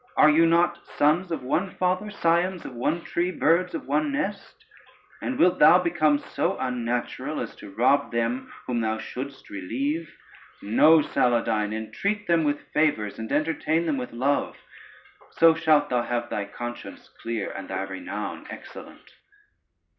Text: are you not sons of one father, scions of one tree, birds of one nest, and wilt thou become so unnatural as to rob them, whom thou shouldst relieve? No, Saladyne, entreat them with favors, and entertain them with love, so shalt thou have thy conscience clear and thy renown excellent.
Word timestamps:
are 0.17 0.31
you 0.31 0.47
not 0.47 0.79
sons 0.97 1.31
of 1.31 1.43
one 1.43 1.69
father, 1.75 2.09
scions 2.09 2.65
of 2.65 2.73
one 2.73 3.03
tree, 3.03 3.29
birds 3.29 3.75
of 3.75 3.85
one 3.87 4.11
nest, 4.11 4.55
and 5.21 5.37
wilt 5.37 5.59
thou 5.59 5.77
become 5.77 6.17
so 6.17 6.57
unnatural 6.57 7.39
as 7.39 7.55
to 7.55 7.69
rob 7.75 8.11
them, 8.11 8.51
whom 8.65 8.81
thou 8.81 8.97
shouldst 8.97 9.51
relieve? 9.51 10.11
No, 10.63 11.01
Saladyne, 11.03 11.71
entreat 11.71 12.25
them 12.25 12.43
with 12.43 12.67
favors, 12.73 13.19
and 13.19 13.31
entertain 13.31 13.85
them 13.85 13.97
with 13.97 14.11
love, 14.11 14.57
so 15.29 15.53
shalt 15.53 15.89
thou 15.91 16.01
have 16.01 16.31
thy 16.31 16.45
conscience 16.45 17.07
clear 17.21 17.51
and 17.51 17.67
thy 17.67 17.83
renown 17.83 18.47
excellent. 18.49 19.11